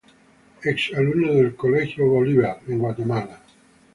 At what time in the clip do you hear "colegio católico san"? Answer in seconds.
1.55-2.55